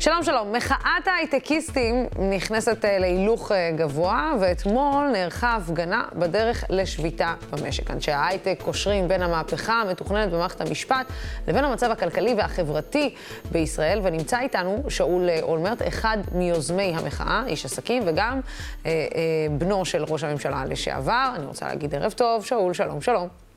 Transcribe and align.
שלום, 0.00 0.22
שלום. 0.22 0.52
מחאת 0.52 1.06
ההייטקיסטים 1.06 2.06
נכנסת 2.36 2.84
אה, 2.84 2.98
להילוך 2.98 3.52
אה, 3.52 3.70
גבוה, 3.76 4.32
ואתמול 4.40 5.08
נערכה 5.12 5.56
הפגנה 5.56 6.04
בדרך 6.12 6.64
לשביתה 6.70 7.34
במשק. 7.50 7.90
אנשי 7.90 8.12
ההייטק 8.12 8.58
קושרים 8.64 9.08
בין 9.08 9.22
המהפכה 9.22 9.72
המתוכננת 9.72 10.30
במערכת 10.32 10.60
המשפט 10.60 11.06
לבין 11.48 11.64
המצב 11.64 11.90
הכלכלי 11.90 12.34
והחברתי 12.34 13.14
בישראל, 13.52 14.00
ונמצא 14.02 14.40
איתנו 14.40 14.82
שאול 14.88 15.28
אה, 15.28 15.38
אולמרט, 15.42 15.82
אחד 15.88 16.18
מיוזמי 16.32 16.92
המחאה, 16.96 17.42
איש 17.46 17.64
עסקים, 17.64 18.02
וגם 18.06 18.40
אה, 18.86 18.90
אה, 18.90 19.56
בנו 19.58 19.84
של 19.84 20.04
ראש 20.04 20.24
הממשלה 20.24 20.64
לשעבר. 20.64 21.32
אני 21.36 21.46
רוצה 21.46 21.66
להגיד 21.66 21.94
ערב 21.94 22.12
טוב, 22.12 22.44
שאול, 22.44 22.74
שלום, 22.74 23.00
שלום. 23.00 23.47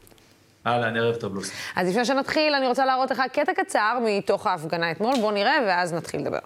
אהלן, 0.68 0.98
ערב 0.98 1.16
טוב, 1.16 1.36
לוסי. 1.36 1.54
אז 1.76 1.90
לפני 1.90 2.06
שנתחיל, 2.06 2.54
אני 2.54 2.68
רוצה 2.68 2.86
להראות 2.86 3.12
לך 3.12 3.22
קטע 3.34 3.54
קצר 3.54 3.98
מתוך 4.02 4.48
ההפגנה 4.48 4.92
אתמול. 4.92 5.14
בוא 5.22 5.32
נראה, 5.32 5.58
ואז 5.68 5.94
נתחיל 5.94 6.22
לדבר. 6.22 6.40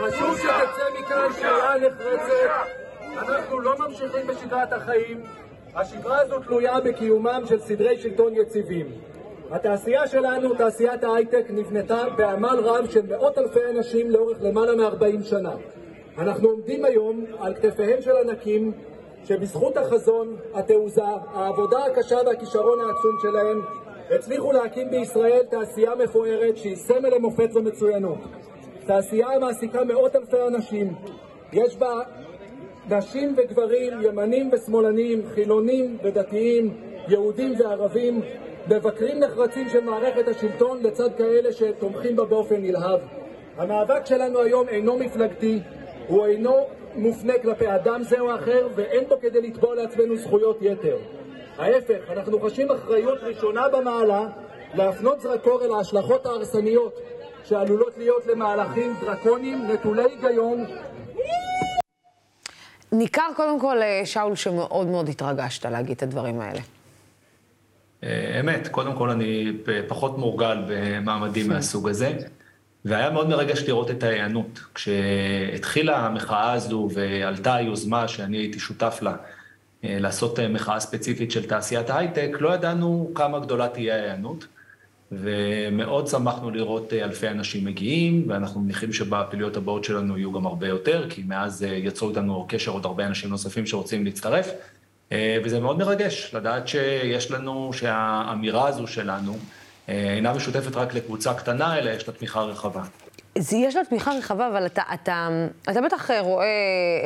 חשוב 0.00 0.38
שתצא 0.38 1.00
מכאן 1.00 1.28
קריאה 1.40 1.78
נחרצת. 1.78 2.50
אנחנו 3.18 3.60
לא 3.60 3.74
ממשיכים 3.78 4.26
בשגרת 4.26 4.72
החיים. 4.72 5.22
השגרה 5.74 6.20
הזו 6.20 6.38
תלויה 6.40 6.80
בקיומם 6.80 7.42
של 7.48 7.60
סדרי 7.60 7.98
שלטון 7.98 8.34
יציבים. 8.34 8.86
התעשייה 9.50 10.08
שלנו, 10.08 10.54
תעשיית 10.54 11.04
ההייטק, 11.04 11.44
נבנתה 11.48 12.02
בעמל 12.16 12.60
רב 12.62 12.90
של 12.90 13.06
מאות 13.06 13.38
אלפי 13.38 13.60
אנשים 13.70 14.10
לאורך 14.10 14.38
למעלה 14.42 14.74
מ-40 14.74 15.24
שנה. 15.24 15.52
אנחנו 16.18 16.48
עומדים 16.48 16.84
היום 16.84 17.24
על 17.38 17.54
כתפיהם 17.54 18.02
של 18.02 18.16
ענקים 18.24 18.72
שבזכות 19.24 19.76
החזון, 19.76 20.36
התעוזה, 20.54 21.02
העבודה 21.32 21.84
הקשה 21.84 22.18
והכישרון 22.26 22.78
העצום 22.80 23.16
שלהם 23.22 23.62
הצליחו 24.10 24.52
להקים 24.52 24.90
בישראל 24.90 25.42
תעשייה 25.50 25.94
מפוארת 25.94 26.56
שהיא 26.56 26.76
סמל 26.76 27.08
למופת 27.08 27.48
ומצוינות. 27.54 28.18
תעשייה 28.86 29.28
המעסיקה 29.28 29.84
מאות 29.84 30.16
אלפי 30.16 30.36
אנשים. 30.48 30.94
יש 31.52 31.76
בה 31.76 32.00
נשים 32.90 33.34
וגברים, 33.36 33.92
ימנים 34.02 34.50
ושמאלנים, 34.52 35.22
חילונים 35.34 35.98
ודתיים, 36.02 36.74
יהודים 37.08 37.54
וערבים, 37.58 38.20
מבקרים 38.68 39.18
נחרצים 39.18 39.68
של 39.68 39.84
מערכת 39.84 40.28
השלטון 40.28 40.82
לצד 40.82 41.08
כאלה 41.18 41.52
שתומכים 41.52 42.16
בה 42.16 42.24
באופן 42.24 42.56
נלהב. 42.62 43.00
המאבק 43.56 44.06
שלנו 44.06 44.40
היום 44.40 44.68
אינו 44.68 44.98
מפלגתי, 44.98 45.60
הוא 46.08 46.26
אינו 46.26 46.56
מופנה 46.94 47.32
כלפי 47.42 47.74
אדם 47.74 48.02
זה 48.02 48.20
או 48.20 48.34
אחר, 48.34 48.68
ואין 48.74 49.04
בו 49.08 49.20
כדי 49.20 49.42
לתבוע 49.42 49.74
לעצמנו 49.74 50.16
זכויות 50.16 50.58
יתר. 50.60 50.96
ההפך, 51.58 52.10
אנחנו 52.10 52.40
חשים 52.40 52.70
אחריות 52.70 53.18
ראשונה 53.22 53.68
במעלה 53.68 54.26
להפנות 54.74 55.20
זרקור 55.20 55.64
אל 55.64 55.72
ההשלכות 55.72 56.26
ההרסניות 56.26 56.94
שעלולות 57.44 57.98
להיות 57.98 58.26
למהלכים 58.26 58.94
דרקוניים 59.00 59.70
נטולי 59.70 60.02
היגיון. 60.02 60.64
ניכר 62.92 63.28
קודם 63.36 63.60
כל, 63.60 63.82
אה, 63.82 64.02
שאול, 64.04 64.36
שמאוד 64.36 64.86
מאוד 64.86 65.08
התרגשת 65.08 65.66
להגיד 65.66 65.96
את 65.96 66.02
הדברים 66.02 66.40
האלה. 66.40 66.60
אה, 68.04 68.40
אמת, 68.40 68.68
קודם 68.68 68.96
כל 68.96 69.10
אני 69.10 69.52
פחות 69.88 70.18
מורגל 70.18 70.58
במעמדים 70.68 71.48
מהסוג 71.50 71.88
הזה. 71.88 72.12
והיה 72.84 73.10
מאוד 73.10 73.28
מרגש 73.28 73.62
לראות 73.62 73.90
את 73.90 74.02
ההיענות. 74.02 74.60
כשהתחילה 74.74 75.98
המחאה 75.98 76.52
הזו 76.52 76.88
ועלתה 76.94 77.54
היוזמה 77.54 78.08
שאני 78.08 78.36
הייתי 78.36 78.58
שותף 78.58 78.98
לה, 79.02 79.16
אה, 79.84 79.96
לעשות 80.00 80.38
אה, 80.38 80.48
מחאה 80.48 80.80
ספציפית 80.80 81.30
של 81.30 81.46
תעשיית 81.46 81.90
ההייטק, 81.90 82.30
לא 82.40 82.54
ידענו 82.54 83.10
כמה 83.14 83.38
גדולה 83.38 83.68
תהיה 83.68 83.94
ההיענות, 83.94 84.46
ומאוד 85.12 86.06
שמחנו 86.06 86.50
לראות 86.50 86.92
אה, 86.92 87.04
אלפי 87.04 87.28
אנשים 87.28 87.64
מגיעים, 87.64 88.24
ואנחנו 88.28 88.60
מניחים 88.60 88.92
שבפעילויות 88.92 89.56
הבאות 89.56 89.84
שלנו 89.84 90.18
יהיו 90.18 90.32
גם 90.32 90.46
הרבה 90.46 90.68
יותר, 90.68 91.06
כי 91.10 91.22
מאז 91.22 91.62
יצרו 91.62 92.08
איתנו 92.08 92.46
קשר 92.48 92.70
עוד 92.70 92.84
הרבה 92.84 93.06
אנשים 93.06 93.30
נוספים 93.30 93.66
שרוצים 93.66 94.04
להצטרף, 94.04 94.50
וזה 95.44 95.60
מאוד 95.60 95.78
מרגש 95.78 96.34
לדעת 96.34 96.68
שיש 96.68 97.30
לנו, 97.30 97.72
שהאמירה 97.72 98.68
הזו 98.68 98.86
שלנו, 98.86 99.38
אינה 99.90 100.32
משותפת 100.32 100.76
רק 100.76 100.94
לקבוצה 100.94 101.34
קטנה, 101.34 101.78
אלא 101.78 101.90
יש 101.90 102.08
לה 102.08 102.14
תמיכה 102.14 102.40
רחבה. 102.40 102.82
יש 103.36 103.76
לה 103.76 103.84
תמיכה 103.84 104.12
רחבה, 104.12 104.48
אבל 104.48 104.66
אתה, 104.66 104.82
אתה, 104.94 105.28
אתה 105.70 105.80
בטח 105.80 106.10
רואה 106.10 106.46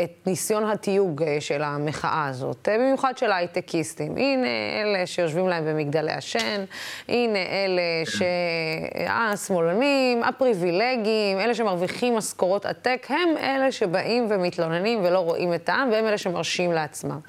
את 0.04 0.26
ניסיון 0.26 0.64
התיוג 0.64 1.22
אה, 1.22 1.36
של 1.40 1.62
המחאה 1.62 2.26
הזאת, 2.28 2.68
אה, 2.68 2.78
במיוחד 2.78 3.18
של 3.18 3.32
ההייטקיסטים. 3.32 4.16
הנה 4.16 4.46
אלה 4.82 5.06
שיושבים 5.06 5.48
להם 5.48 5.64
במגדלי 5.64 6.12
השן, 6.12 6.64
הנה 7.08 7.38
אלה 7.38 7.82
שהשמאלנים, 8.04 10.22
הפריבילגים, 10.22 11.40
אלה 11.40 11.54
שמרוויחים 11.54 12.16
משכורות 12.16 12.66
עתק, 12.66 13.06
הם 13.08 13.36
אלה 13.38 13.72
שבאים 13.72 14.26
ומתלוננים 14.30 15.04
ולא 15.04 15.18
רואים 15.18 15.54
את 15.54 15.68
העם, 15.68 15.92
והם 15.92 16.06
אלה 16.06 16.18
שמרשים 16.18 16.72
לעצמם. 16.72 17.20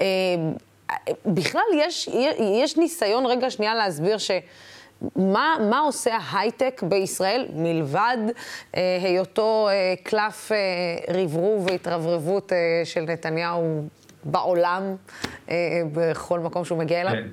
אה, 0.00 0.06
בכלל, 1.26 1.62
יש, 1.74 2.08
יש 2.62 2.76
ניסיון 2.76 3.26
רגע 3.26 3.50
שנייה 3.50 3.74
להסביר 3.74 4.18
ש... 4.18 4.30
מה, 5.16 5.56
מה 5.70 5.78
עושה 5.78 6.16
ההייטק 6.16 6.82
בישראל 6.88 7.46
מלבד 7.54 8.16
אה, 8.76 8.98
היותו 9.02 9.68
אה, 9.70 9.94
קלף 10.02 10.52
אה, 10.52 11.14
רברוב 11.14 11.66
והתרברבות 11.66 12.52
אה, 12.52 12.58
של 12.84 13.00
נתניהו 13.00 13.88
בעולם, 14.24 14.82
אה, 15.50 15.82
בכל 15.92 16.40
מקום 16.40 16.64
שהוא 16.64 16.78
מגיע 16.78 17.00
אליו? 17.00 17.12
כן. 17.12 17.28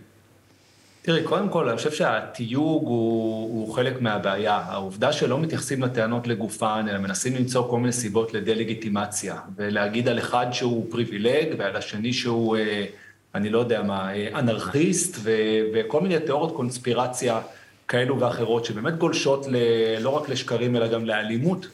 תראי, 1.02 1.24
קודם 1.24 1.50
כל, 1.50 1.70
אני 1.70 1.78
חושב 1.78 1.92
שהתיוג 1.92 2.84
הוא, 2.84 3.66
הוא 3.66 3.74
חלק 3.76 4.02
מהבעיה. 4.02 4.56
העובדה 4.56 5.14
שלא 5.14 5.40
מתייחסים 5.40 5.84
לטענות 5.84 6.28
לגופן, 6.28 6.86
אלא 6.90 6.98
מנסים 6.98 7.36
למצוא 7.36 7.70
כל 7.70 7.80
מיני 7.80 7.92
סיבות 7.92 8.34
לדה-לגיטימציה, 8.34 9.36
ולהגיד 9.56 10.08
על 10.08 10.20
אחד 10.20 10.46
שהוא 10.52 10.86
פריבילג 10.92 11.56
ועל 11.58 11.76
השני 11.76 12.14
שהוא... 12.14 12.58
אה, 12.58 12.86
אני 13.36 13.50
לא 13.50 13.60
יודע 13.60 13.82
מה, 13.82 14.10
אנרכיסט 14.34 15.18
ו, 15.20 15.32
וכל 15.74 16.02
מיני 16.02 16.20
תיאוריות 16.20 16.56
קונספירציה 16.56 17.42
כאלו 17.88 18.20
ואחרות, 18.20 18.66
שבאמת 18.66 18.98
גולשות 18.98 19.46
ל, 19.48 19.56
לא 20.00 20.10
רק 20.10 20.30
לשקרים 20.30 20.76
אלא 20.76 20.88
גם 20.88 21.06
לאלימות, 21.06 21.68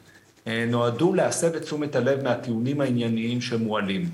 אה, 0.48 0.66
נועדו 0.68 1.14
להסב 1.14 1.56
את 1.56 1.62
תשומת 1.62 1.96
הלב 1.96 2.24
מהטיעונים 2.24 2.82
הענייניים 2.82 3.42
שמועלים. 3.42 4.10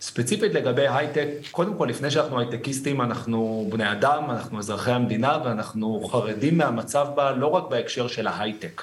ספציפית 0.00 0.54
לגבי 0.54 0.88
הייטק, 0.88 1.28
קודם 1.50 1.74
כל, 1.74 1.86
לפני 1.86 2.10
שאנחנו 2.10 2.38
הייטקיסטים, 2.38 3.00
אנחנו 3.00 3.68
בני 3.70 3.92
אדם, 3.92 4.30
אנחנו 4.30 4.58
אזרחי 4.58 4.90
המדינה, 4.90 5.38
ואנחנו 5.44 6.08
חרדים 6.12 6.58
מהמצב 6.58 7.06
בה 7.14 7.32
לא 7.32 7.46
רק 7.46 7.64
בהקשר 7.70 8.08
של 8.08 8.26
ההייטק. 8.26 8.82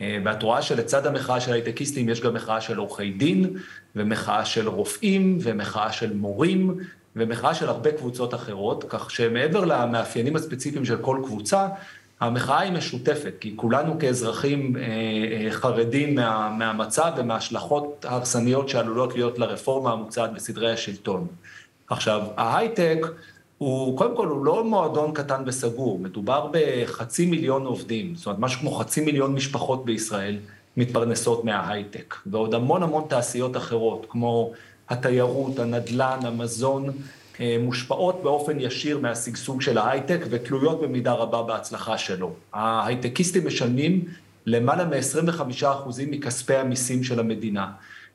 אה, 0.00 0.18
ואת 0.24 0.42
רואה 0.42 0.62
שלצד 0.62 1.06
המחאה 1.06 1.40
של 1.40 1.52
הייטקיסטים 1.52 2.08
יש 2.08 2.20
גם 2.20 2.34
מחאה 2.34 2.60
של 2.60 2.78
עורכי 2.78 3.10
דין, 3.10 3.56
ומחאה 3.96 4.44
של 4.44 4.68
רופאים, 4.68 5.38
ומחאה 5.42 5.92
של 5.92 6.12
מורים, 6.12 6.76
ומחאה 7.16 7.54
של 7.54 7.68
הרבה 7.68 7.92
קבוצות 7.92 8.34
אחרות, 8.34 8.84
כך 8.88 9.10
שמעבר 9.10 9.64
למאפיינים 9.64 10.36
הספציפיים 10.36 10.84
של 10.84 10.96
כל 10.96 11.20
קבוצה, 11.24 11.68
המחאה 12.20 12.60
היא 12.60 12.72
משותפת, 12.72 13.34
כי 13.40 13.52
כולנו 13.56 13.98
כאזרחים 13.98 14.76
אה, 14.76 14.82
אה, 14.82 15.50
חרדים 15.50 16.14
מה, 16.14 16.54
מהמצב 16.58 17.12
ומההשלכות 17.16 18.04
ההרסניות 18.08 18.68
שעלולות 18.68 19.14
להיות 19.14 19.38
לרפורמה 19.38 19.92
המוצעת 19.92 20.32
בסדרי 20.32 20.72
השלטון. 20.72 21.26
עכשיו, 21.90 22.22
ההייטק 22.36 23.06
הוא, 23.58 23.98
קודם 23.98 24.16
כל, 24.16 24.26
הוא 24.26 24.44
לא 24.44 24.64
מועדון 24.64 25.12
קטן 25.12 25.42
וסגור, 25.46 25.98
מדובר 25.98 26.50
בחצי 26.52 27.26
מיליון 27.26 27.66
עובדים, 27.66 28.14
זאת 28.16 28.26
אומרת, 28.26 28.38
משהו 28.38 28.60
כמו 28.60 28.70
חצי 28.70 29.00
מיליון 29.00 29.34
משפחות 29.34 29.84
בישראל 29.84 30.38
מתפרנסות 30.76 31.44
מההייטק, 31.44 32.14
ועוד 32.26 32.54
המון 32.54 32.82
המון 32.82 33.04
תעשיות 33.08 33.56
אחרות, 33.56 34.06
כמו 34.08 34.52
התיירות, 34.88 35.58
הנדל"ן, 35.58 36.18
המזון, 36.22 36.90
אה, 37.40 37.56
מושפעות 37.60 38.22
באופן 38.22 38.60
ישיר 38.60 38.98
מהשגשוג 38.98 39.62
של 39.62 39.78
ההייטק 39.78 40.20
ותלויות 40.30 40.80
במידה 40.80 41.12
רבה 41.12 41.42
בהצלחה 41.42 41.98
שלו. 41.98 42.32
ההייטקיסטים 42.52 43.46
משלמים 43.46 44.04
למעלה 44.46 44.84
מ-25% 44.84 45.66
מכספי 46.10 46.54
המיסים 46.54 47.04
של 47.04 47.20
המדינה. 47.20 47.70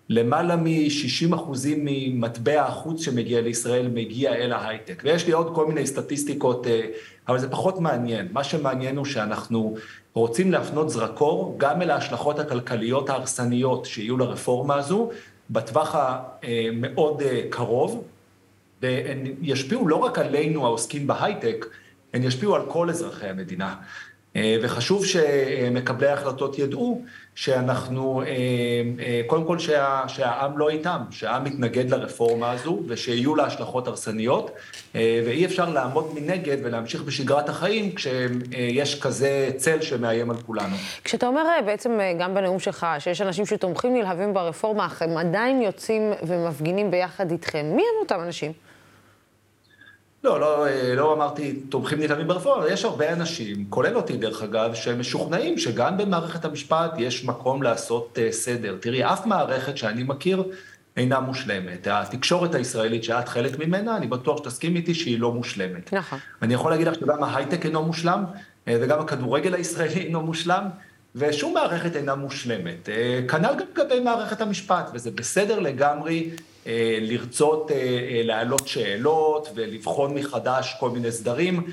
למעלה 0.10 0.56
מ-60% 0.56 1.36
ממטבע 1.78 2.66
החוץ 2.66 3.02
שמגיע 3.02 3.42
לישראל 3.42 3.88
מגיע 3.88 4.36
אל 4.36 4.52
ההייטק. 4.52 5.02
ויש 5.06 5.28
לי 5.28 5.32
עוד 5.32 5.56
כל 5.56 5.68
מיני 5.68 5.88
סטטיסטיקות, 5.88 6.68
אה, 6.68 6.82
אבל 7.28 7.40
זה 7.40 7.50
פחות 7.50 7.80
מעניין. 7.80 8.28
מה 8.32 8.44
שמעניין 8.44 8.98
הוא 8.98 9.06
שאנחנו 9.06 9.76
רוצים 10.14 10.52
להפנות 10.52 10.90
זרקור 10.90 11.56
גם 11.58 11.82
אל 11.82 11.92
ההשלכות 11.92 12.40
הכלכליות 12.40 13.10
ההרסניות 13.10 13.86
שיהיו 13.86 14.18
לרפורמה 14.18 14.76
הזו, 14.76 15.10
בטווח 15.50 15.96
המאוד 15.96 17.22
אה, 17.22 17.42
קרוב, 17.50 18.04
והן 18.82 19.18
ישפיעו 19.42 19.88
לא 19.88 19.96
רק 19.96 20.20
עלינו 20.20 20.66
העוסקים 20.66 21.08
בהייטק, 21.08 21.66
הן 22.14 22.24
ישפיעו 22.24 22.56
על 22.56 22.62
כל 22.68 22.90
אזרחי 22.90 23.28
המדינה. 23.28 23.76
וחשוב 24.62 25.06
שמקבלי 25.06 26.08
ההחלטות 26.08 26.60
ידעו 26.60 27.02
שאנחנו, 27.36 28.22
קודם 29.28 29.46
כל 29.46 29.60
שה, 29.60 30.04
שהעם 30.08 30.58
לא 30.58 30.70
איתם, 30.70 31.02
שהעם 31.12 31.44
מתנגד 31.44 31.90
לרפורמה 31.90 32.52
הזו 32.52 32.80
ושיהיו 32.88 33.36
לה 33.36 33.44
השלכות 33.44 33.88
הרסניות, 33.88 34.52
ואי 34.96 35.46
אפשר 35.46 35.70
לעמוד 35.70 36.12
מנגד 36.16 36.58
ולהמשיך 36.64 37.02
בשגרת 37.02 37.50
החיים 37.50 37.96
כשיש 37.96 39.02
כזה 39.02 39.50
צל 39.58 39.82
שמאיים 39.82 40.32
על 40.32 40.38
כולנו. 40.46 40.76
כשאתה 41.04 41.28
אומר 41.28 41.44
בעצם 41.66 42.00
גם 42.20 42.36
בנאום 42.36 42.60
שלך 42.60 42.88
שיש 43.00 43.22
אנשים 43.22 43.46
שתומכים 43.46 43.94
נלהבים 43.94 44.34
ברפורמה, 44.34 44.86
אך 44.86 45.02
הם 45.02 45.18
עדיין 45.18 45.62
יוצאים 45.62 46.12
ומפגינים 46.28 46.92
ביחד 46.92 47.32
איתכם, 47.32 47.66
מי 47.66 47.82
הם 47.82 48.00
אותם 48.00 48.20
אנשים? 48.22 48.52
לא, 50.28 50.40
לא, 50.40 50.68
לא 50.96 51.14
אמרתי 51.14 51.54
תומכים 51.54 52.00
נלהבים 52.00 52.28
ברפורמה, 52.28 52.70
יש 52.70 52.86
הרבה 52.86 53.14
אנשים, 53.14 53.66
כולל 53.70 53.96
אותי 53.96 54.18
דרך 54.18 54.44
אגב, 54.44 54.74
שמשוכנעים 54.74 55.58
שגם 55.58 55.98
במערכת 55.98 56.46
המשפט 56.46 56.92
יש 56.98 57.26
מקום 57.26 57.64
לעשות 57.64 58.18
סדר. 58.32 58.78
תראי, 58.80 59.04
אף 59.04 59.26
מערכת 59.26 59.78
שאני 59.78 60.04
מכיר 60.04 60.44
אינה 60.98 61.20
מושלמת. 61.20 61.88
התקשורת 61.92 62.56
הישראלית 62.56 63.04
שאת 63.04 63.30
חלק 63.30 63.60
ממנה, 63.60 63.98
אני 63.98 64.08
בטוח 64.08 64.38
שתסכים 64.38 64.76
איתי 64.76 64.94
שהיא 64.94 65.20
לא 65.20 65.32
מושלמת. 65.32 65.94
נכון. 65.94 66.20
אני 66.42 66.54
יכול 66.54 66.72
להגיד 66.72 66.88
לך 66.88 66.96
שגם 66.96 67.24
ההייטק 67.24 67.66
אינו 67.66 67.84
מושלם, 67.84 68.24
וגם 68.68 69.00
הכדורגל 69.00 69.54
הישראלי 69.54 70.02
אינו 70.02 70.22
מושלם, 70.22 70.64
ושום 71.16 71.54
מערכת 71.54 71.96
אינה 71.96 72.16
מושלמת. 72.16 72.90
כנ"ל 73.28 73.54
גם 73.60 73.66
לגבי 73.76 74.00
מערכת 74.00 74.42
המשפט, 74.42 74.90
וזה 74.94 75.12
בסדר 75.12 75.60
לגמרי 75.60 76.30
לרצות 77.02 77.72
להעלות 78.24 78.68
שאלות 78.68 79.50
ולבחון 79.56 80.14
מחדש 80.14 80.76
כל 80.80 80.90
מיני 80.90 81.12
סדרים, 81.12 81.64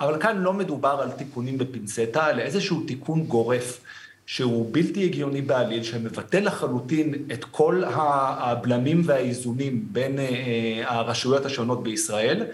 אבל 0.00 0.20
כאן 0.20 0.38
לא 0.38 0.52
מדובר 0.52 0.98
על 1.02 1.10
תיקונים 1.10 1.58
בפינצטה, 1.58 2.30
אלא 2.30 2.42
איזשהו 2.42 2.80
תיקון 2.86 3.22
גורף, 3.22 3.80
שהוא 4.26 4.68
בלתי 4.70 5.04
הגיוני 5.04 5.42
בעליל, 5.42 5.82
שמבטל 5.82 6.44
לחלוטין 6.46 7.14
את 7.32 7.44
כל 7.44 7.82
הבלמים 7.86 9.02
והאיזונים 9.04 9.84
בין 9.92 10.18
הרשויות 10.84 11.46
השונות 11.46 11.82
בישראל, 11.82 12.44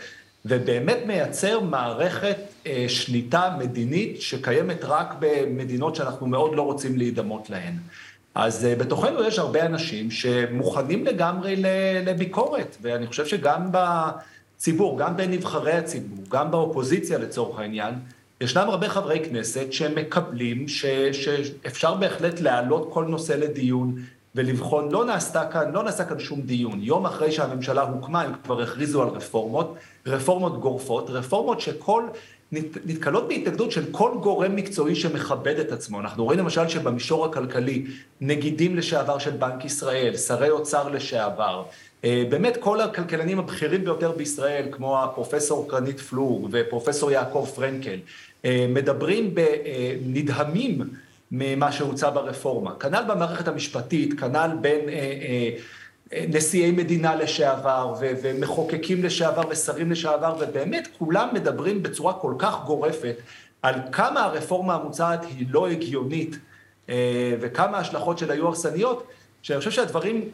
ובאמת 0.44 0.99
מייצר 1.06 1.61
מערכת 1.61 2.37
שליטה 2.88 3.56
מדינית 3.58 4.20
שקיימת 4.20 4.85
רק 4.85 5.14
במדינות 5.19 5.97
שאנחנו 5.97 6.26
מאוד 6.26 6.55
לא 6.55 6.62
רוצים 6.62 6.99
להידמות 6.99 7.50
להן. 7.50 7.75
אז 8.35 8.67
בתוכנו 8.79 9.25
יש 9.25 9.38
הרבה 9.38 9.67
אנשים 9.67 10.11
שמוכנים 10.11 11.06
לגמרי 11.06 11.56
לביקורת, 12.06 12.77
ואני 12.82 13.06
חושב 13.06 13.27
שגם 13.27 13.69
בציבור, 13.73 14.99
גם 14.99 15.17
בין 15.17 15.31
נבחרי 15.31 15.73
הציבור, 15.73 16.25
גם 16.29 16.50
באופוזיציה 16.50 17.19
לצורך 17.19 17.59
העניין, 17.59 17.94
ישנם 18.41 18.69
הרבה 18.69 18.88
חברי 18.88 19.21
כנסת 19.25 19.73
שמקבלים 19.73 20.69
שאפשר 21.12 21.94
בהחלט 21.94 22.41
להעלות 22.41 22.88
כל 22.93 23.05
נושא 23.05 23.32
לדיון 23.32 23.94
ולבחון, 24.35 24.91
לא 24.93 25.05
נעשתה 25.05 25.47
כאן, 25.47 25.73
לא 25.73 25.83
נעשה 25.83 26.05
כאן 26.05 26.19
שום 26.19 26.41
דיון. 26.41 26.81
יום 26.83 27.06
אחרי 27.06 27.33
שהממשלה 27.33 27.83
הוקמה, 27.83 28.23
הם 28.23 28.33
כבר 28.44 28.62
הכריזו 28.62 29.03
על 29.03 29.09
רפורמות, 29.09 29.75
רפורמות 30.06 30.61
גורפות, 30.61 31.11
רפורמות 31.11 31.61
שכל... 31.61 32.05
נתקלות 32.52 33.29
בהתנגדות 33.29 33.73
של 33.73 33.85
כל 33.91 34.11
גורם 34.23 34.56
מקצועי 34.56 34.94
שמכבד 34.94 35.58
את 35.58 35.73
עצמו. 35.73 36.00
אנחנו 36.00 36.25
רואים 36.25 36.38
למשל 36.38 36.69
שבמישור 36.69 37.25
הכלכלי, 37.25 37.87
נגידים 38.20 38.76
לשעבר 38.76 39.19
של 39.19 39.31
בנק 39.31 39.64
ישראל, 39.64 40.17
שרי 40.17 40.50
אוצר 40.50 40.88
לשעבר, 40.88 41.62
באמת 42.02 42.56
כל 42.61 42.81
הכלכלנים 42.81 43.38
הבכירים 43.38 43.85
ביותר 43.85 44.12
בישראל, 44.12 44.67
כמו 44.70 45.02
הפרופסור 45.05 45.69
קרנית 45.69 46.00
פלוג 46.00 46.49
ופרופסור 46.52 47.11
יעקב 47.11 47.47
פרנקל, 47.55 47.99
מדברים 48.69 49.35
נדהמים 50.06 50.82
ממה 51.32 51.73
שהוצא 51.73 52.11
ברפורמה. 52.11 52.75
כנ"ל 52.75 53.02
במערכת 53.08 53.49
המשפטית, 53.49 54.20
כנ"ל 54.20 54.50
בין 54.61 54.81
נשיאי 56.29 56.71
מדינה 56.71 57.15
לשעבר 57.15 57.95
ומחוקקים 58.01 59.03
לשעבר 59.03 59.43
ושרים 59.51 59.91
לשעבר, 59.91 60.37
ובאמת 60.41 60.89
כולם 60.99 61.29
מדברים 61.33 61.83
בצורה 61.83 62.12
כל 62.12 62.35
כך 62.39 62.65
גורפת 62.65 63.17
על 63.62 63.75
כמה 63.93 64.25
הרפורמה 64.25 64.75
המוצעת 64.75 65.25
היא 65.25 65.47
לא 65.51 65.69
הגיונית 65.69 66.39
וכמה 67.41 67.77
ההשלכות 67.77 68.19
שלה 68.19 68.35
היו 68.35 68.47
הרסניות, 68.47 69.07
שאני 69.43 69.59
חושב 69.59 69.71
שהדברים 69.71 70.29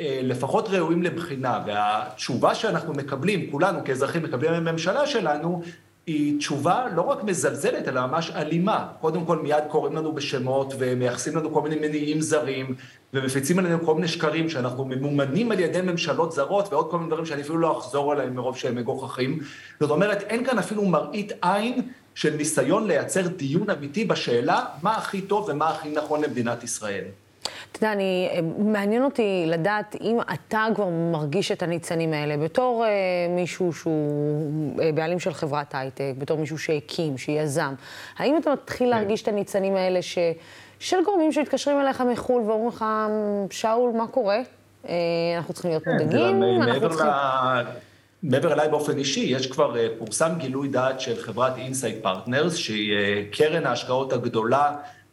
לפחות 0.00 0.68
ראויים 0.68 1.02
לבחינה, 1.02 1.62
והתשובה 1.66 2.54
שאנחנו 2.54 2.94
מקבלים, 2.94 3.50
כולנו 3.50 3.84
כאזרחים 3.84 4.22
מקבלים 4.22 4.52
בממשלה 4.52 5.06
שלנו, 5.06 5.62
היא 6.06 6.38
תשובה 6.38 6.86
לא 6.94 7.02
רק 7.02 7.24
מזלזלת, 7.24 7.88
אלא 7.88 8.06
ממש 8.06 8.30
אלימה. 8.30 8.88
קודם 9.00 9.24
כל 9.24 9.38
מיד 9.38 9.64
קוראים 9.68 9.96
לנו 9.96 10.12
בשמות 10.12 10.74
ומייחסים 10.78 11.36
לנו 11.36 11.54
כל 11.54 11.62
מיני 11.62 11.76
מניעים 11.76 12.20
זרים, 12.20 12.74
ומפיצים 13.14 13.58
עלינו 13.58 13.86
כל 13.86 13.94
מיני 13.94 14.08
שקרים 14.08 14.48
שאנחנו 14.48 14.84
ממומנים 14.84 15.52
על 15.52 15.60
ידי 15.60 15.80
ממשלות 15.80 16.32
זרות, 16.32 16.72
ועוד 16.72 16.90
כל 16.90 16.98
מיני 16.98 17.10
דברים 17.10 17.26
שאני 17.26 17.42
אפילו 17.42 17.58
לא 17.58 17.78
אחזור 17.78 18.12
עליהם 18.12 18.34
מרוב 18.34 18.56
שהם 18.56 18.74
מגוחכים. 18.74 19.38
זאת 19.80 19.90
אומרת, 19.90 20.22
אין 20.22 20.44
כאן 20.44 20.58
אפילו 20.58 20.84
מראית 20.84 21.32
עין 21.42 21.82
של 22.14 22.36
ניסיון 22.36 22.86
לייצר 22.86 23.26
דיון 23.26 23.70
אמיתי 23.70 24.04
בשאלה 24.04 24.64
מה 24.82 24.96
הכי 24.96 25.20
טוב 25.20 25.48
ומה 25.48 25.68
הכי 25.68 25.90
נכון 25.90 26.24
למדינת 26.24 26.64
ישראל. 26.64 27.04
אתה 27.72 27.78
יודע, 27.78 27.92
אני, 27.92 28.28
מעניין 28.58 29.04
אותי 29.04 29.44
לדעת 29.46 29.96
אם 30.00 30.18
אתה 30.34 30.66
כבר 30.74 30.88
מרגיש 30.88 31.52
את 31.52 31.62
הניצנים 31.62 32.12
האלה, 32.12 32.36
בתור 32.36 32.84
אה, 32.84 32.90
מישהו 33.34 33.72
שהוא 33.72 34.80
אה, 34.80 34.90
בעלים 34.94 35.20
של 35.20 35.34
חברת 35.34 35.74
הייטק, 35.74 36.12
בתור 36.18 36.38
מישהו 36.38 36.58
שהקים, 36.58 37.18
שיזם. 37.18 37.74
האם 38.18 38.36
אתה 38.36 38.52
מתחיל 38.52 38.86
כן. 38.86 38.96
להרגיש 38.96 39.22
את 39.22 39.28
הניצנים 39.28 39.76
האלה 39.76 40.02
ש, 40.02 40.18
של 40.78 40.96
גורמים 41.04 41.32
שמתקשרים 41.32 41.80
אליך 41.80 42.00
מחו"ל 42.00 42.42
ואומרים 42.42 42.68
לך, 42.68 42.84
שאול, 43.50 43.92
מה 43.96 44.06
קורה? 44.06 44.40
אה, 44.88 44.94
אנחנו 45.36 45.54
צריכים 45.54 45.70
להיות 45.70 45.84
כן, 45.84 45.90
מודאגים, 45.90 46.62
אנחנו 46.62 46.90
צריכים... 46.90 47.06
מעבר 48.22 48.52
אליי 48.52 48.68
באופן 48.68 48.98
אישי, 48.98 49.20
יש 49.20 49.46
כבר 49.46 49.76
פורסם 49.98 50.30
גילוי 50.38 50.68
דעת 50.68 51.00
של 51.00 51.16
חברת 51.16 51.56
אינסייט 51.56 52.02
פרטנרס, 52.02 52.54
שהיא 52.54 52.94
קרן 53.32 53.66
ההשקעות 53.66 54.12
הגדולה 54.12 54.72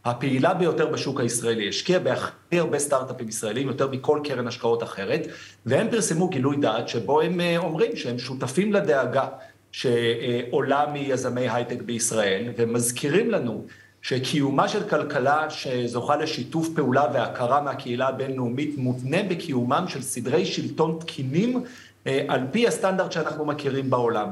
הפעילה 0.09 0.53
ביותר 0.53 0.85
בשוק 0.85 1.19
הישראלי, 1.19 1.69
השקיעה 1.69 1.99
בהכי 1.99 2.59
הרבה 2.59 2.79
סטארט-אפים 2.79 3.29
ישראלים, 3.29 3.67
יותר 3.67 3.87
מכל 3.91 4.19
קרן 4.23 4.47
השקעות 4.47 4.83
אחרת, 4.83 5.27
והם 5.65 5.87
פרסמו 5.91 6.27
גילוי 6.27 6.57
דעת 6.57 6.87
שבו 6.87 7.21
הם 7.21 7.39
אומרים 7.57 7.95
שהם 7.95 8.19
שותפים 8.19 8.73
לדאגה 8.73 9.27
שעולה 9.71 10.85
מיזמי 10.93 11.49
הייטק 11.49 11.81
בישראל, 11.81 12.51
ומזכירים 12.57 13.31
לנו 13.31 13.65
שקיומה 14.01 14.67
של 14.67 14.83
כלכלה 14.89 15.49
שזוכה 15.49 16.15
לשיתוף 16.15 16.69
פעולה 16.75 17.05
והכרה 17.13 17.61
מהקהילה 17.61 18.07
הבינלאומית 18.07 18.77
מותנה 18.77 19.23
בקיומם 19.23 19.85
של 19.87 20.01
סדרי 20.01 20.45
שלטון 20.45 20.97
תקינים 20.99 21.63
על 22.05 22.41
פי 22.51 22.67
הסטנדרט 22.67 23.11
שאנחנו 23.11 23.45
מכירים 23.45 23.89
בעולם. 23.89 24.29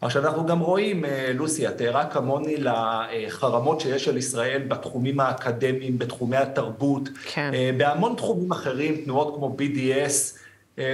עכשיו 0.00 0.26
אנחנו 0.26 0.46
גם 0.46 0.60
רואים, 0.60 1.04
לוסי, 1.34 1.68
את 1.68 1.80
ערה 1.80 2.04
כמוני 2.04 2.56
לחרמות 2.56 3.80
שיש 3.80 4.08
על 4.08 4.16
ישראל 4.16 4.62
בתחומים 4.68 5.20
האקדמיים, 5.20 5.98
בתחומי 5.98 6.36
התרבות, 6.36 7.08
כן. 7.24 7.50
בהמון 7.76 8.14
תחומים 8.16 8.52
אחרים, 8.52 8.96
תנועות 9.04 9.34
כמו 9.34 9.56
BDS, 9.58 10.38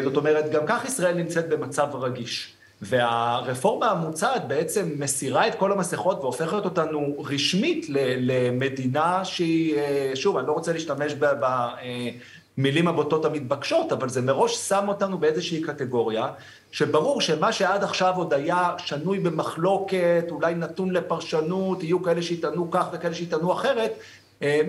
זאת 0.04 0.16
אומרת, 0.16 0.50
גם 0.52 0.62
כך 0.66 0.85
ישראל 0.85 1.14
נמצאת 1.14 1.49
במצב 1.49 1.88
רגיש. 1.94 2.54
והרפורמה 2.82 3.90
המוצעת 3.90 4.49
בעצם 4.49 4.90
מסירה 4.99 5.49
את 5.49 5.54
כל 5.54 5.73
המסכות 5.73 6.18
והופכת 6.21 6.64
אותנו 6.64 7.25
רשמית 7.25 7.87
למדינה 8.18 9.25
שהיא, 9.25 9.76
שוב, 10.14 10.37
אני 10.37 10.47
לא 10.47 10.52
רוצה 10.52 10.73
להשתמש 10.73 11.14
מילים 12.59 12.88
הבוטות 12.88 13.25
המתבקשות, 13.25 13.92
אבל 13.92 14.09
זה 14.09 14.23
מראש 14.23 14.68
שם 14.68 14.85
אותנו 14.88 15.18
באיזושהי 15.18 15.62
קטגוריה, 15.62 16.28
שברור 16.71 17.21
שמה 17.21 17.52
שעד 17.52 17.85
עכשיו 17.85 18.14
עוד 18.16 18.35
היה 18.35 18.75
שנוי 18.78 19.18
במחלוקת, 19.18 20.25
אולי 20.30 20.54
נתון 20.54 20.90
לפרשנות, 20.90 21.82
יהיו 21.82 22.02
כאלה 22.02 22.23
שיטענו 22.23 22.71
כך 22.71 22.87
וכאלה 22.92 23.14
שיטענו 23.14 23.52
אחרת, 23.52 23.92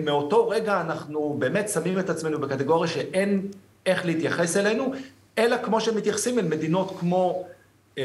מאותו 0.04 0.48
רגע 0.48 0.80
אנחנו 0.80 1.36
באמת 1.38 1.68
שמים 1.68 1.98
את 1.98 2.10
עצמנו 2.10 2.40
בקטגוריה 2.40 2.90
שאין 2.90 3.46
איך 3.86 4.06
להתייחס 4.06 4.56
אלינו, 4.56 4.92
אלא 5.38 5.56
כמו 5.62 5.80
שמתייחסים 5.80 6.38
אל 6.38 6.44
מדינות 6.44 6.96
כמו 7.00 7.44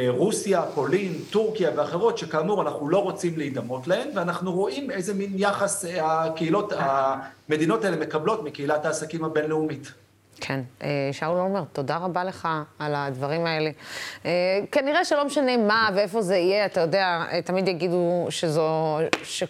רוסיה, 0.07 0.61
פולין, 0.75 1.13
טורקיה 1.29 1.71
ואחרות, 1.75 2.17
שכאמור 2.17 2.61
אנחנו 2.61 2.89
לא 2.89 3.03
רוצים 3.03 3.37
להידמות 3.37 3.87
להן, 3.87 4.07
ואנחנו 4.15 4.51
רואים 4.51 4.91
איזה 4.91 5.13
מין 5.13 5.31
יחס 5.35 5.85
הקהילות, 6.01 6.73
המדינות 6.77 7.85
האלה 7.85 7.97
מקבלות 7.97 8.43
מקהילת 8.43 8.85
העסקים 8.85 9.23
הבינלאומית. 9.23 9.91
כן. 10.41 10.61
שאול 11.11 11.37
עומר, 11.37 11.63
תודה 11.73 11.97
רבה 11.97 12.23
לך 12.23 12.47
על 12.79 12.95
הדברים 12.95 13.45
האלה. 13.45 13.71
כנראה 14.71 15.05
שלא 15.05 15.25
משנה 15.25 15.57
מה 15.57 15.89
ואיפה 15.95 16.21
זה 16.21 16.35
יהיה, 16.35 16.65
אתה 16.65 16.81
יודע, 16.81 17.23
תמיד 17.45 17.67
יגידו 17.67 18.27
שזו, 18.29 18.97
ש... 19.23 19.43
אה, 19.43 19.47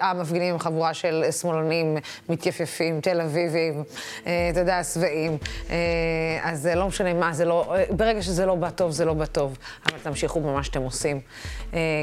המפגינים 0.00 0.54
הם 0.54 0.58
חבורה 0.60 0.94
של 0.94 1.24
שמאלנים 1.40 1.96
מתייפפים, 2.28 3.00
תל 3.00 3.20
אביבים, 3.20 3.84
אה, 4.26 4.48
אתה 4.50 4.60
יודע, 4.60 4.84
שבעים. 4.84 5.38
אה, 5.70 5.76
אז 6.42 6.66
לא 6.66 6.86
משנה 6.86 7.14
מה, 7.14 7.32
זה 7.32 7.44
לא, 7.44 7.74
ברגע 7.90 8.22
שזה 8.22 8.46
לא 8.46 8.54
בא 8.54 8.70
טוב, 8.70 8.90
זה 8.90 9.04
לא 9.04 9.14
בא 9.14 9.24
טוב. 9.24 9.58
אבל 9.86 9.98
תמשיכו 10.02 10.40
במה 10.40 10.62
שאתם 10.62 10.82
עושים. 10.82 11.20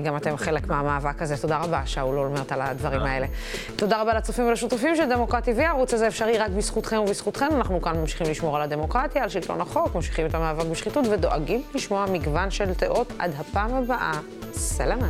גם 0.04 0.18
אתם 0.18 0.38
חלק 0.38 0.68
מהמאבק 0.68 1.22
הזה. 1.22 1.38
תודה 1.38 1.58
רבה, 1.58 1.82
שאול 1.86 2.18
אולמרט, 2.18 2.52
על 2.52 2.62
הדברים 2.62 3.02
האלה. 3.02 3.28
תודה 3.76 4.02
רבה 4.02 4.14
לצופים 4.14 4.48
ולשותפים 4.48 4.96
של 4.96 5.10
דמוקרטי 5.10 5.52
TV. 5.52 5.62
הערוץ 5.62 5.94
הזה 5.94 6.08
אפשרי 6.08 6.38
רק 6.38 6.52
בזכותכם 6.52 6.98
ובזכותכם. 6.98 7.48
אנחנו 7.56 7.82
כאן 7.82 7.98
ממשיכים 7.98 8.28
לשמור 8.30 8.56
על 8.56 8.62
הדמוקרטיה, 8.62 9.24
על 9.24 9.30
שלטון 9.30 9.62
החוק, 9.62 9.96
ממשיכים 9.96 10.26
את 10.26 10.36
המאבק 10.36 10.66
בשחיתות 10.66 11.06
ודואגים 11.12 11.64
לשמוע 11.74 12.06
מגוון 12.12 12.52
של 12.52 12.72
דעות 12.80 13.12
עד 13.20 13.32
הפעם 13.40 13.74
הבאה. 13.74 14.20
סלמה. 14.54 15.08